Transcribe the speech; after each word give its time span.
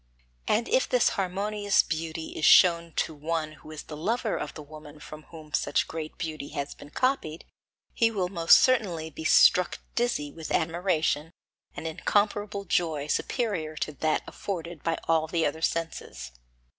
And 0.47 0.67
if 0.67 0.89
this 0.89 1.09
harmonious 1.09 1.83
beauty 1.83 2.29
is 2.29 2.43
shown 2.43 2.91
to 2.93 3.13
one 3.13 3.51
who 3.51 3.69
is 3.69 3.83
the 3.83 3.95
lover 3.95 4.35
of 4.35 4.55
the 4.55 4.63
woman 4.63 4.99
from 4.99 5.25
whom 5.29 5.53
such 5.53 5.87
great 5.87 6.17
beauty 6.17 6.47
has 6.57 6.73
been 6.73 6.89
copied, 6.89 7.45
he 7.93 8.09
will 8.09 8.27
most 8.27 8.59
certainly 8.61 9.11
be 9.11 9.23
struck 9.25 9.77
dizzy 9.93 10.31
with 10.31 10.49
admiration 10.49 11.29
and 11.77 11.85
incomparable 11.85 12.65
joy 12.65 13.05
superior 13.05 13.75
to 13.75 13.91
that 13.93 14.23
afforded 14.25 14.81
by 14.81 14.97
all 15.07 15.27
the 15.27 15.45
other 15.45 15.61
senses. 15.61 16.31